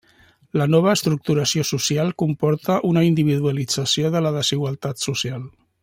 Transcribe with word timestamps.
La 0.59 0.65
nova 0.75 0.93
estructuració 0.93 1.65
social 1.73 2.09
comporta 2.23 2.79
una 2.93 3.05
individualització 3.11 4.13
de 4.17 4.23
la 4.29 4.33
desigualtat 4.41 5.07
social. 5.11 5.47